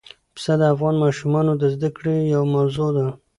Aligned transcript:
پسه 0.35 0.53
د 0.59 0.61
افغان 0.73 0.95
ماشومانو 1.03 1.51
د 1.61 1.63
زده 1.73 1.89
کړې 1.97 2.15
یوه 2.33 2.47
موضوع 2.55 2.89
ده. 2.97 3.07